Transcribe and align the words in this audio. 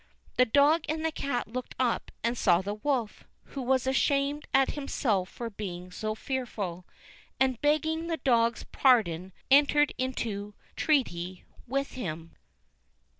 The 0.37 0.45
dog 0.45 0.85
and 0.89 1.05
the 1.05 1.11
cat 1.11 1.47
looked 1.47 1.75
up 1.77 2.09
and 2.23 2.35
saw 2.35 2.63
the 2.63 2.73
wolf, 2.73 3.23
who 3.43 3.61
was 3.61 3.85
ashamed 3.85 4.47
at 4.51 4.71
himself 4.71 5.29
for 5.29 5.51
being 5.51 5.91
so 5.91 6.15
fearful, 6.15 6.87
and, 7.39 7.61
begging 7.61 8.07
the 8.07 8.17
dog's 8.17 8.63
pardon, 8.63 9.31
entered 9.51 9.93
into 9.99 10.55
treaty 10.75 11.45
with 11.67 11.91
him. 11.91 12.35